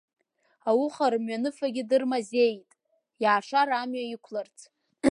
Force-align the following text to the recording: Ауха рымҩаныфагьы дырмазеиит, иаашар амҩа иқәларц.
Ауха 0.69 1.07
рымҩаныфагьы 1.11 1.83
дырмазеиит, 1.89 2.69
иаашар 3.23 3.69
амҩа 3.71 4.03
иқәларц. 4.15 4.57